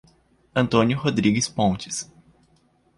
Antônio 0.55 0.97
Rodrigues 0.97 1.47
Pontes 1.47 2.09